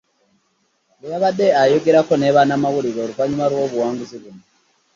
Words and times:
Bwe 0.99 1.07
yabadde 1.13 1.47
ayogerako 1.61 2.13
ne 2.17 2.33
bannamawulire 2.35 2.99
oluvannyuma 3.01 3.45
lw'obuwanguzi 3.51 4.17
buno 4.23 4.43